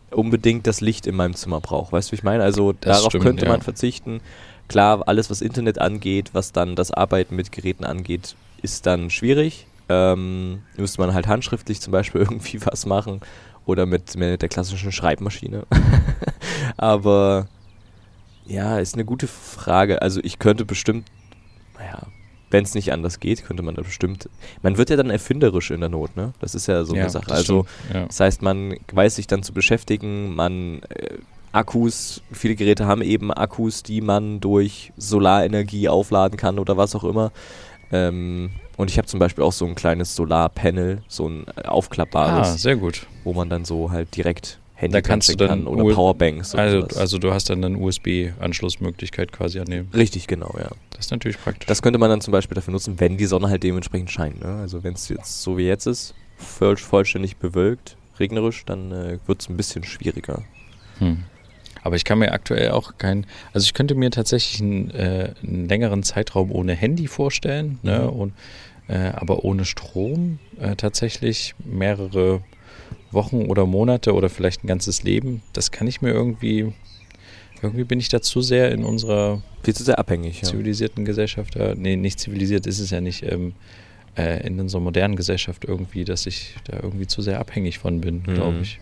[0.10, 1.92] unbedingt das Licht in meinem Zimmer brauche.
[1.92, 2.44] Weißt du, wie ich meine?
[2.44, 3.64] Also das darauf stimmt, könnte man ja.
[3.64, 4.20] verzichten.
[4.72, 9.68] Klar, alles, was Internet angeht, was dann das Arbeiten mit Geräten angeht, ist dann schwierig.
[9.90, 13.20] Ähm, müsste man halt handschriftlich zum Beispiel irgendwie was machen
[13.66, 15.66] oder mit, mit der klassischen Schreibmaschine.
[16.78, 17.50] Aber
[18.46, 20.02] ja, ist eine gute Frage.
[20.02, 21.06] Also ich könnte bestimmt,
[21.78, 22.08] naja,
[22.50, 24.30] wenn es nicht anders geht, könnte man da bestimmt.
[24.62, 26.32] Man wird ja dann erfinderisch in der Not, ne?
[26.40, 27.26] Das ist ja so ja, eine Sache.
[27.28, 28.06] Das also ja.
[28.06, 31.18] das heißt, man weiß sich dann zu beschäftigen, man äh,
[31.52, 37.04] Akkus, viele Geräte haben eben Akkus, die man durch Solarenergie aufladen kann oder was auch
[37.04, 37.32] immer.
[37.92, 42.48] Ähm, und ich habe zum Beispiel auch so ein kleines Solarpanel, so ein äh, aufklappbares.
[42.48, 43.06] Ah, sehr gut.
[43.24, 46.56] Wo man dann so halt direkt Handy da kannst du dann kann oder Powerbanks.
[46.56, 49.90] Also, also du hast dann eine USB-Anschlussmöglichkeit quasi annehmen.
[49.94, 50.70] Richtig, genau, ja.
[50.90, 51.68] Das ist natürlich praktisch.
[51.68, 54.42] Das könnte man dann zum Beispiel dafür nutzen, wenn die Sonne halt dementsprechend scheint.
[54.42, 54.56] Ne?
[54.56, 59.42] Also wenn es jetzt so wie jetzt ist, voll, vollständig bewölkt, regnerisch, dann äh, wird
[59.42, 60.42] es ein bisschen schwieriger.
[60.98, 61.26] Hm.
[61.84, 65.68] Aber ich kann mir aktuell auch kein, also ich könnte mir tatsächlich einen, äh, einen
[65.68, 68.06] längeren Zeitraum ohne Handy vorstellen, ne, mhm.
[68.06, 68.34] ne, und,
[68.88, 72.42] äh, aber ohne Strom äh, tatsächlich mehrere
[73.12, 75.42] Wochen oder Monate oder vielleicht ein ganzes Leben.
[75.54, 76.74] Das kann ich mir irgendwie,
[77.62, 81.08] irgendwie bin ich da zu sehr in unserer viel zu sehr abhängig, zivilisierten ja.
[81.08, 83.54] Gesellschaft, äh, nee, nicht zivilisiert ist es ja nicht, ähm,
[84.18, 88.24] äh, in unserer modernen Gesellschaft irgendwie, dass ich da irgendwie zu sehr abhängig von bin,
[88.26, 88.34] mhm.
[88.34, 88.80] glaube ich.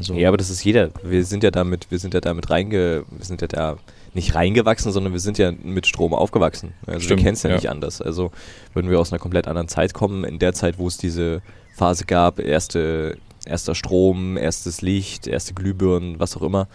[0.00, 0.90] Also ja, aber das ist jeder.
[1.02, 3.76] Wir sind ja damit, wir sind ja damit reinge, wir sind ja da
[4.14, 6.72] nicht reingewachsen, sondern wir sind ja mit Strom aufgewachsen.
[6.86, 8.00] Also Stimmt, wir kennen es ja, ja, nicht anders.
[8.00, 8.32] Also
[8.72, 11.42] würden wir aus einer komplett anderen Zeit kommen, in der Zeit, wo es diese
[11.76, 16.66] Phase gab, erste, erster Strom, erstes Licht, erste Glühbirnen, was auch immer,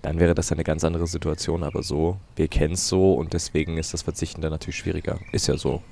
[0.00, 1.64] dann wäre das eine ganz andere Situation.
[1.64, 5.18] Aber so, wir kennen es so und deswegen ist das Verzichten dann natürlich schwieriger.
[5.30, 5.82] Ist ja so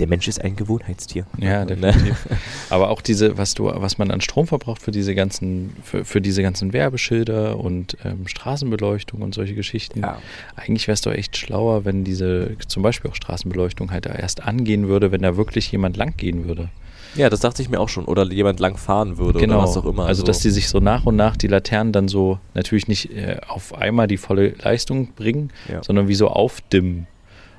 [0.00, 1.26] der Mensch ist ein Gewohnheitstier.
[1.38, 1.76] Ja, ne?
[1.76, 2.26] definitiv.
[2.70, 6.20] Aber auch diese, was du, was man an Strom verbraucht für diese ganzen, für, für
[6.20, 10.00] diese ganzen Werbeschilder und ähm, Straßenbeleuchtung und solche Geschichten.
[10.00, 10.18] Ja.
[10.56, 14.88] Eigentlich wäre es doch echt schlauer, wenn diese, zum Beispiel auch Straßenbeleuchtung halt erst angehen
[14.88, 16.70] würde, wenn da wirklich jemand lang gehen würde.
[17.16, 18.04] Ja, das dachte ich mir auch schon.
[18.04, 19.56] Oder jemand lang fahren würde genau.
[19.56, 20.06] oder was auch immer.
[20.06, 23.38] Also, dass die sich so nach und nach die Laternen dann so natürlich nicht äh,
[23.48, 25.82] auf einmal die volle Leistung bringen, ja.
[25.82, 27.06] sondern wie so aufdimmen.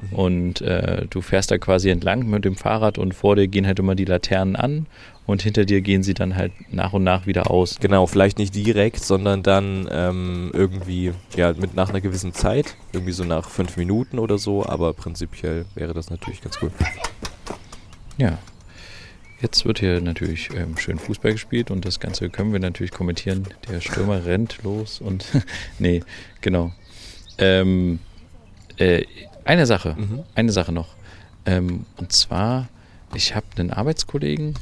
[0.10, 0.16] Mhm.
[0.16, 3.80] Und äh, du fährst da quasi entlang mit dem Fahrrad und vor dir gehen halt
[3.80, 4.88] immer die Laternen an
[5.26, 7.78] und hinter dir gehen sie dann halt nach und nach wieder aus.
[7.80, 13.14] Genau, vielleicht nicht direkt, sondern dann ähm, irgendwie, ja, mit nach einer gewissen Zeit, irgendwie
[13.14, 16.72] so nach fünf Minuten oder so, aber prinzipiell wäre das natürlich ganz cool.
[18.18, 18.38] Ja.
[19.42, 23.48] Jetzt wird hier natürlich ähm, schön Fußball gespielt und das Ganze können wir natürlich kommentieren.
[23.70, 25.26] Der Stürmer rennt los und
[25.80, 26.04] nee,
[26.42, 26.72] genau.
[27.40, 28.00] Ähm,
[28.78, 29.04] äh,
[29.46, 30.24] eine Sache, mhm.
[30.36, 30.96] eine Sache noch.
[31.46, 32.70] Ähm, und zwar,
[33.16, 34.56] ich habe einen Arbeitskollegen,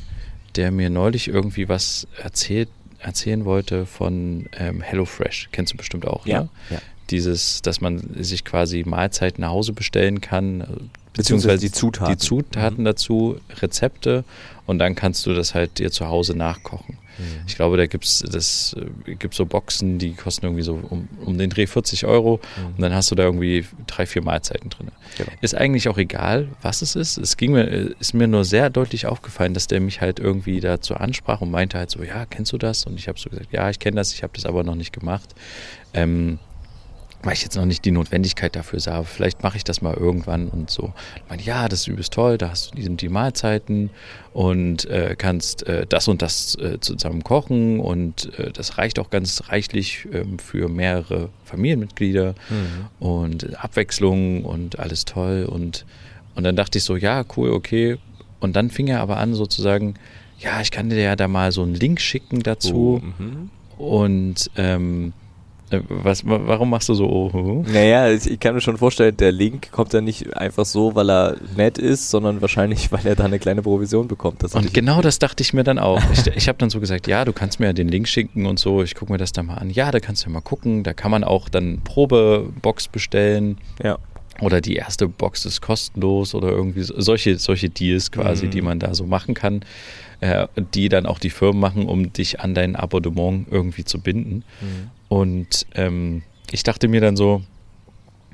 [0.56, 5.50] der mir neulich irgendwie was erzählt, erzählen wollte von ähm, HelloFresh.
[5.52, 6.50] Kennst du bestimmt auch, ja, ne?
[6.70, 6.78] Ja.
[7.10, 12.80] Dieses, dass man sich quasi Mahlzeiten nach Hause bestellen kann, beziehungsweise die Zutaten, die Zutaten
[12.82, 12.86] mhm.
[12.86, 14.24] dazu, Rezepte
[14.66, 16.98] und dann kannst du das halt dir zu Hause nachkochen.
[17.20, 17.24] Mhm.
[17.48, 21.08] Ich glaube, da gibt es das äh, gibt so Boxen, die kosten irgendwie so um,
[21.26, 22.76] um den Dreh 40 Euro mhm.
[22.76, 24.88] und dann hast du da irgendwie drei, vier Mahlzeiten drin.
[25.18, 25.32] Genau.
[25.42, 27.18] Ist eigentlich auch egal, was es ist.
[27.18, 30.60] Es ging mir, äh, ist mir nur sehr deutlich aufgefallen, dass der mich halt irgendwie
[30.60, 32.86] dazu ansprach und meinte halt so, ja, kennst du das?
[32.86, 34.94] Und ich habe so gesagt, ja, ich kenne das, ich habe das aber noch nicht
[34.94, 35.36] gemacht.
[35.94, 36.40] Ähm,
[37.24, 39.04] weil ich jetzt noch nicht die Notwendigkeit dafür sah.
[39.04, 40.94] Vielleicht mache ich das mal irgendwann und so.
[41.18, 43.90] Ich meine, ja, das ist übelst toll, da hast du die, die Mahlzeiten
[44.32, 49.10] und äh, kannst äh, das und das äh, zusammen kochen und äh, das reicht auch
[49.10, 53.06] ganz reichlich ähm, für mehrere Familienmitglieder mhm.
[53.06, 55.86] und Abwechslung und alles toll und,
[56.36, 57.98] und dann dachte ich so, ja, cool, okay.
[58.40, 59.96] Und dann fing er aber an sozusagen,
[60.40, 63.50] ja, ich kann dir ja da mal so einen Link schicken dazu oh, mhm.
[63.78, 65.19] und ähm, äh,
[65.90, 67.64] was, warum machst du so oh?
[67.72, 71.36] Naja, ich kann mir schon vorstellen, der Link kommt ja nicht einfach so, weil er
[71.56, 74.44] nett ist, sondern wahrscheinlich, weil er da eine kleine Provision bekommt.
[74.44, 76.02] Das und genau das dachte ich mir dann auch.
[76.12, 78.60] Ich, ich habe dann so gesagt, ja, du kannst mir ja den Link schicken und
[78.60, 79.70] so, ich gucke mir das dann mal an.
[79.70, 83.58] Ja, da kannst du ja mal gucken, da kann man auch dann Probebox bestellen.
[83.84, 83.98] Ja.
[84.42, 88.52] Oder die erste Box ist kostenlos oder irgendwie solche, solche Deals quasi, mhm.
[88.52, 89.62] die man da so machen kann,
[90.22, 94.44] äh, die dann auch die Firmen machen, um dich an dein Abonnement irgendwie zu binden.
[94.62, 94.99] Mhm.
[95.10, 97.44] Und ähm, ich dachte mir dann so,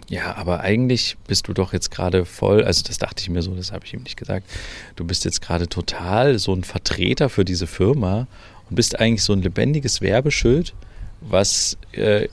[0.08, 3.56] ja, aber eigentlich bist du doch jetzt gerade voll, also das dachte ich mir so,
[3.56, 4.48] das habe ich ihm nicht gesagt,
[4.96, 8.28] du bist jetzt gerade total so ein Vertreter für diese Firma
[8.70, 10.76] und bist eigentlich so ein lebendiges Werbeschild,
[11.22, 12.28] was äh,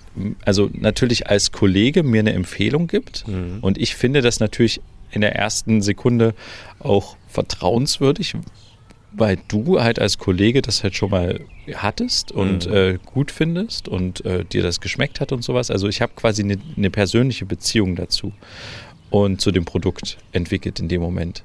[0.45, 3.59] also natürlich als Kollege mir eine Empfehlung gibt mhm.
[3.63, 6.35] und ich finde das natürlich in der ersten Sekunde
[6.79, 8.35] auch vertrauenswürdig,
[9.15, 11.41] weil du halt als Kollege das halt schon mal
[11.75, 12.75] hattest und mhm.
[12.75, 15.71] äh, gut findest und äh, dir das geschmeckt hat und sowas.
[15.71, 18.33] Also ich habe quasi eine, eine persönliche Beziehung dazu
[19.11, 21.45] und zu dem Produkt entwickelt in dem Moment.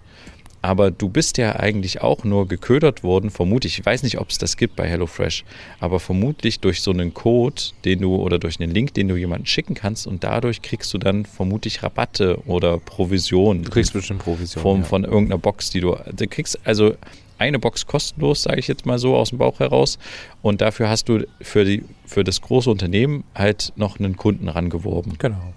[0.62, 4.40] Aber du bist ja eigentlich auch nur geködert worden, vermutlich, ich weiß nicht, ob es
[4.40, 5.46] das gibt bei HelloFresh,
[5.80, 9.46] aber vermutlich durch so einen Code, den du oder durch einen Link, den du jemandem
[9.46, 13.64] schicken kannst und dadurch kriegst du dann vermutlich Rabatte oder Provisionen.
[13.64, 14.64] Du kriegst bestimmt Provisionen.
[14.64, 14.88] Von, ja.
[14.88, 16.96] von irgendeiner Box, die du, du kriegst, also
[17.38, 20.00] eine Box kostenlos, sage ich jetzt mal so aus dem Bauch heraus.
[20.42, 25.18] Und dafür hast du für, die, für das große Unternehmen halt noch einen Kunden rangeworben.
[25.18, 25.54] Genau.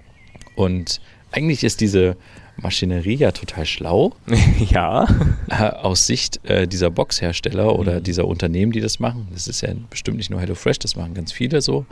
[0.54, 1.00] Und
[1.32, 2.16] eigentlich ist diese
[2.56, 4.14] Maschinerie ja total schlau.
[4.58, 5.06] ja.
[5.48, 8.02] Äh, aus Sicht äh, dieser Boxhersteller oder mhm.
[8.02, 9.28] dieser Unternehmen, die das machen.
[9.32, 11.86] Das ist ja bestimmt nicht nur HelloFresh, das machen ganz viele so.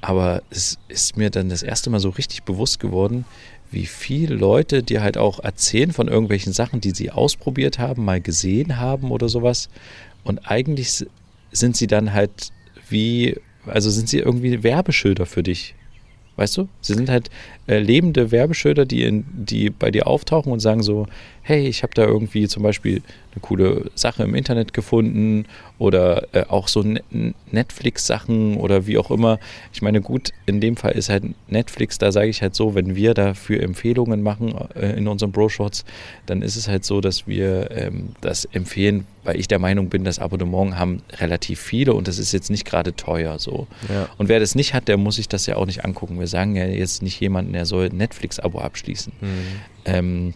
[0.00, 3.24] Aber es ist mir dann das erste Mal so richtig bewusst geworden,
[3.70, 8.20] wie viele Leute dir halt auch erzählen von irgendwelchen Sachen, die sie ausprobiert haben, mal
[8.20, 9.68] gesehen haben oder sowas.
[10.24, 11.06] Und eigentlich
[11.52, 12.52] sind sie dann halt
[12.88, 15.74] wie, also sind sie irgendwie Werbeschilder für dich.
[16.36, 16.68] Weißt du?
[16.80, 17.30] Sie sind halt
[17.66, 21.06] äh, lebende Werbeschilder, die, in, die bei dir auftauchen und sagen so,
[21.48, 23.00] hey, ich habe da irgendwie zum Beispiel
[23.32, 25.46] eine coole Sache im Internet gefunden
[25.78, 27.02] oder äh, auch so Ne-
[27.50, 29.38] Netflix-Sachen oder wie auch immer.
[29.72, 32.94] Ich meine, gut, in dem Fall ist halt Netflix, da sage ich halt so, wenn
[32.94, 35.86] wir dafür Empfehlungen machen äh, in unseren Bro-Shots,
[36.26, 40.04] dann ist es halt so, dass wir ähm, das empfehlen, weil ich der Meinung bin,
[40.04, 43.68] das Abonnement haben relativ viele und das ist jetzt nicht gerade teuer so.
[43.88, 44.10] Ja.
[44.18, 46.20] Und wer das nicht hat, der muss sich das ja auch nicht angucken.
[46.20, 49.14] Wir sagen ja jetzt nicht jemanden, der soll Netflix-Abo abschließen.
[49.22, 49.28] Mhm.
[49.86, 50.34] Ähm,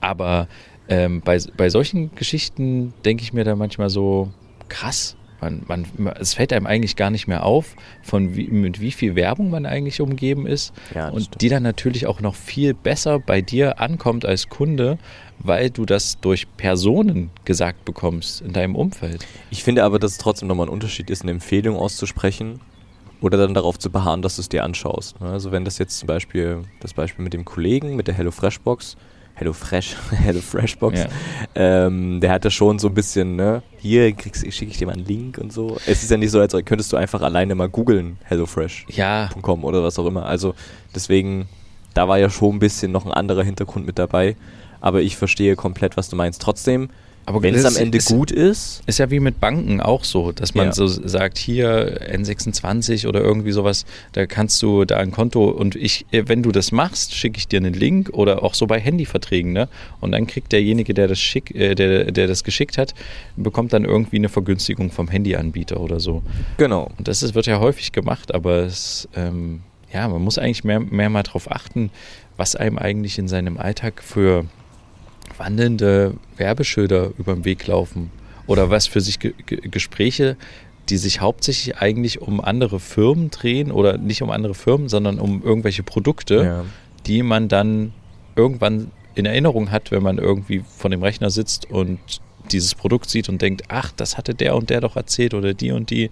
[0.00, 0.48] aber
[0.88, 4.30] ähm, bei, bei solchen Geschichten denke ich mir da manchmal so,
[4.68, 5.16] krass.
[5.40, 5.86] Man, man,
[6.18, 9.66] es fällt einem eigentlich gar nicht mehr auf, von wie, mit wie viel Werbung man
[9.66, 10.72] eigentlich umgeben ist.
[10.92, 11.40] Ja, und stimmt.
[11.40, 14.98] die dann natürlich auch noch viel besser bei dir ankommt als Kunde,
[15.38, 19.24] weil du das durch Personen gesagt bekommst in deinem Umfeld.
[19.50, 22.58] Ich finde aber, dass es trotzdem nochmal ein Unterschied ist, eine Empfehlung auszusprechen
[23.20, 25.14] oder dann darauf zu beharren, dass du es dir anschaust.
[25.20, 28.96] Also wenn das jetzt zum Beispiel, das Beispiel mit dem Kollegen, mit der HelloFresh-Box,
[29.38, 31.06] HelloFresh, HelloFresh-Box, Ja.
[31.54, 34.92] ähm, der hat das schon so ein bisschen, ne, hier kriegst, schicke ich dir mal
[34.94, 35.76] einen Link und so.
[35.86, 39.30] Es ist ja nicht so, als könntest du einfach alleine mal googeln, HelloFresh.com Ja,
[39.66, 40.26] oder was auch immer.
[40.26, 40.54] Also
[40.94, 41.48] deswegen,
[41.94, 44.36] da war ja schon ein bisschen noch ein anderer Hintergrund mit dabei.
[44.80, 46.40] Aber ich verstehe komplett, was du meinst.
[46.40, 46.90] Trotzdem,
[47.42, 50.54] wenn es am Ende ist, gut ist, Ist ja wie mit Banken auch so, dass
[50.54, 50.72] man Ja.
[50.72, 56.06] so sagt, hier N26 oder irgendwie sowas, da kannst du da ein Konto und ich,
[56.10, 59.52] äh, wenn du das machst, schicke ich dir einen Link oder auch so bei Handyverträgen,
[59.52, 59.68] ne?
[60.00, 62.94] Und dann kriegt derjenige, der das schick, äh, der, der das geschickt hat,
[63.36, 66.22] bekommt dann irgendwie eine Vergünstigung vom Handyanbieter oder so.
[66.56, 66.90] genau.
[66.98, 69.60] Und das ist, wird ja häufig gemacht, aber es, ähm,
[69.92, 71.90] ja, man muss eigentlich mehr, mehr mal drauf achten,
[72.36, 74.44] was einem eigentlich in seinem Alltag für
[75.38, 78.10] wandelnde Werbeschilder über den Weg laufen
[78.46, 80.36] oder was für sich Ge Ge Gespräche,
[80.88, 85.42] die sich hauptsächlich eigentlich um andere Firmen drehen oder nicht um andere Firmen, sondern um
[85.42, 86.64] irgendwelche Produkte, Ja.
[87.06, 87.92] die man dann
[88.36, 91.98] irgendwann in Erinnerung hat, wenn man irgendwie vor dem Rechner sitzt und
[92.52, 95.70] dieses Produkt sieht und denkt, ach, das hatte der und der doch erzählt oder die
[95.72, 96.08] und die.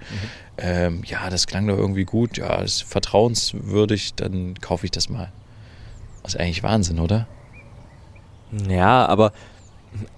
[0.59, 5.33] Ähm, ja, das klang doch irgendwie gut, ja, ist vertrauenswürdig, dann kaufe ich das mal.
[6.23, 7.27] Das ist eigentlich Wahnsinn, oder?
[8.69, 9.33] Ja, aber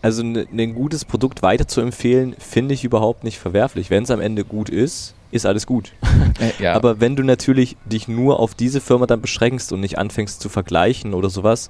[0.03, 3.91] also ein ne, gutes Produkt weiter zu empfehlen, finde ich überhaupt nicht verwerflich.
[3.91, 5.93] Wenn es am Ende gut ist, ist alles gut.
[6.41, 9.99] Äh, ja, Aber wenn du natürlich dich nur auf diese Firma dann beschränkst und nicht
[9.99, 11.69] anfängst zu vergleichen oder sowas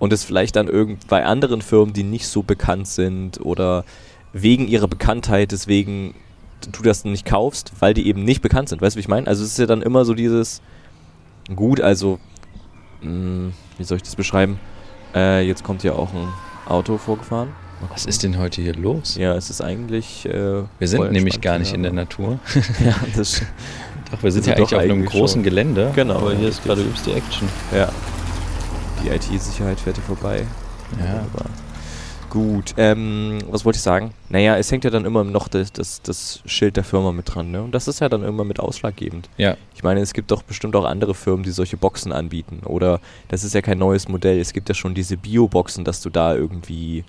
[0.00, 3.84] und es vielleicht dann irgend bei anderen Firmen, die nicht so bekannt sind oder
[4.32, 6.14] wegen ihrer Bekanntheit deswegen
[6.72, 8.82] du das nicht kaufst, weil die eben nicht bekannt sind.
[8.82, 9.26] Weißt du, wie ich meine?
[9.28, 10.62] Also es ist ja dann immer so dieses
[11.54, 12.18] gut, also
[13.02, 14.58] mh, wie soll ich das beschreiben?
[15.14, 16.28] Äh, jetzt kommt hier auch ein
[16.66, 17.48] Auto vorgefahren.
[17.90, 19.16] Was ist denn heute hier los?
[19.16, 20.24] Ja, es ist eigentlich.
[20.26, 22.38] Äh, Wir sind nämlich gar nicht in der aber- Natur.
[22.84, 23.42] ja, das,
[24.12, 25.42] Doch, wir sind ja doch eigentlich auf einem großen schon.
[25.42, 25.90] Gelände.
[25.94, 27.48] Genau, Aber hier ist gerade übelst die Action.
[27.74, 27.88] ja.
[29.02, 30.44] Die IT-Sicherheit fährt hier vorbei.
[30.92, 31.04] Ja.
[31.06, 31.46] Wunderbar.
[32.32, 34.14] Gut, ähm, was wollte ich sagen?
[34.30, 37.50] Naja, es hängt ja dann immer noch das, das, das Schild der Firma mit dran,
[37.50, 37.62] ne?
[37.62, 39.28] Und das ist ja dann immer mit ausschlaggebend.
[39.36, 42.60] Ja, Ich meine, es gibt doch bestimmt auch andere Firmen, die solche Boxen anbieten.
[42.64, 44.40] Oder das ist ja kein neues Modell.
[44.40, 47.04] Es gibt ja schon diese Bio-Boxen, dass du da irgendwie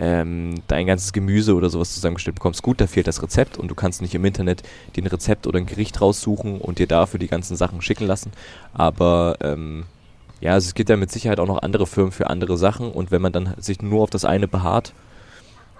[0.00, 2.62] ähm, dein ganzes Gemüse oder sowas zusammengestellt bekommst.
[2.62, 4.64] Gut, da fehlt das Rezept und du kannst nicht im Internet
[4.96, 8.32] den Rezept oder ein Gericht raussuchen und dir dafür die ganzen Sachen schicken lassen.
[8.74, 9.84] Aber ähm,
[10.40, 13.10] ja, also es gibt ja mit Sicherheit auch noch andere Firmen für andere Sachen und
[13.10, 14.92] wenn man dann sich nur auf das eine beharrt,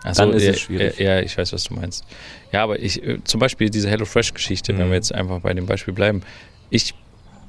[0.05, 0.99] Also, Dann ist ja, es schwierig.
[1.01, 2.05] Ja, ich weiß, was du meinst.
[2.53, 4.91] Ja, aber ich, äh, zum Beispiel diese HelloFresh-Geschichte, wenn Mhm.
[4.91, 6.23] wir jetzt einfach bei dem Beispiel bleiben,
[6.71, 6.95] ich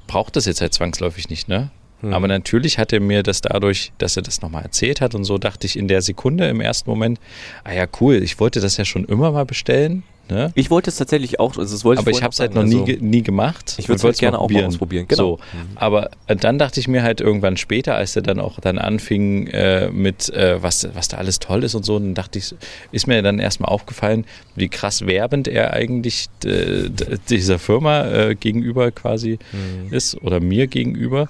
[0.07, 1.69] brauche das jetzt halt zwangsläufig nicht, ne?
[2.01, 2.11] Hm.
[2.11, 5.37] Aber natürlich hat er mir das dadurch, dass er das nochmal erzählt hat und so,
[5.37, 7.19] dachte ich in der Sekunde im ersten Moment,
[7.63, 10.51] ah ja, cool, ich wollte das ja schon immer mal bestellen, ne?
[10.55, 12.79] ich wollte es tatsächlich auch, also das wollte Aber ich habe es halt noch nie,
[12.79, 13.75] also nie gemacht.
[13.77, 15.07] Ich würde es halt gerne auch mal ausprobieren.
[15.07, 15.37] Genau.
[15.37, 15.39] So,
[15.75, 19.47] aber äh, dann dachte ich mir halt irgendwann später, als er dann auch dann anfing
[19.47, 22.53] äh, mit, äh, was, was da alles toll ist und so, dann dachte ich,
[22.91, 26.89] ist mir dann erstmal aufgefallen, wie krass werbend er eigentlich äh,
[27.29, 29.93] dieser Firma äh, gegenüber quasi Mhm.
[29.93, 31.27] ist oder mir gegenüber.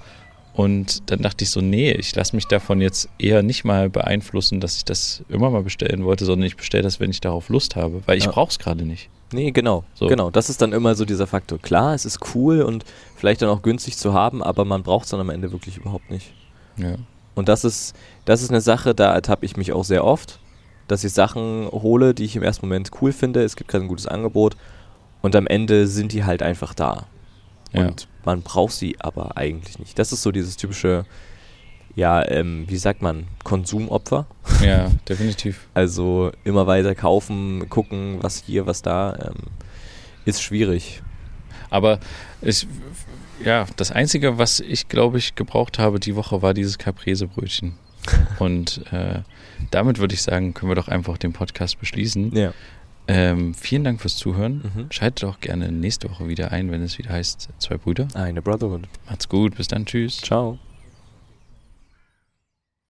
[0.52, 4.60] Und dann dachte ich so, nee, ich lasse mich davon jetzt eher nicht mal beeinflussen,
[4.60, 7.76] dass ich das immer mal bestellen wollte, sondern ich bestelle das, wenn ich darauf Lust
[7.76, 8.32] habe, weil ich Ja.
[8.32, 9.08] brauche es gerade nicht.
[9.32, 9.84] Nee, genau.
[9.94, 10.08] So.
[10.08, 11.58] Genau, das ist dann immer so dieser Faktor.
[11.60, 12.84] Klar, es ist cool und
[13.16, 16.10] vielleicht dann auch günstig zu haben, aber man braucht es dann am Ende wirklich überhaupt
[16.10, 16.32] nicht.
[16.76, 16.96] Ja.
[17.36, 20.40] Und das ist, das ist eine Sache, da ertappe ich mich auch sehr oft,
[20.88, 23.44] dass ich Sachen hole, die ich im ersten Moment cool finde.
[23.44, 24.56] Es gibt gerade ein gutes Angebot
[25.22, 27.06] und am Ende sind die halt einfach da.
[27.72, 27.86] Ja.
[27.86, 29.98] Und man braucht sie aber eigentlich nicht.
[29.98, 31.04] Das ist so dieses typische,
[31.94, 34.26] ja, ähm, wie sagt man, Konsumopfer.
[34.62, 35.68] ja, definitiv.
[35.74, 39.46] Also immer weiter kaufen, gucken, was hier, was da, ähm,
[40.24, 41.02] ist schwierig.
[41.70, 42.00] Aber
[42.42, 42.66] ich,
[43.44, 47.74] ja, das Einzige, was ich, glaube ich, gebraucht habe die Woche, war dieses Caprese-Brötchen.
[48.38, 49.20] Und äh,
[49.70, 52.34] damit würde ich sagen, können wir doch einfach den Podcast beschließen.
[52.34, 52.52] Ja.
[53.12, 54.62] Ähm, vielen Dank fürs Zuhören.
[54.62, 54.86] Mhm.
[54.90, 58.06] Schaltet auch gerne nächste Woche wieder ein, wenn es wieder heißt Zwei Brüder.
[58.14, 58.82] Eine Brotherhood.
[59.06, 60.18] Macht's gut, bis dann, tschüss.
[60.18, 60.58] Ciao.